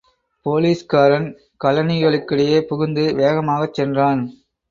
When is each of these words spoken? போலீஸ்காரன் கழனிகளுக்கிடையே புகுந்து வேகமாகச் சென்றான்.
போலீஸ்காரன் 0.45 1.27
கழனிகளுக்கிடையே 1.63 2.59
புகுந்து 2.61 3.03
வேகமாகச் 3.15 3.73
சென்றான். 3.73 4.23